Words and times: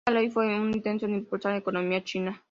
Esta 0.03 0.13
ley 0.19 0.31
fue 0.31 0.59
un 0.59 0.73
intento 0.73 1.05
de 1.05 1.13
impulsar 1.13 1.51
la 1.51 1.59
economía 1.59 2.03
china. 2.03 2.39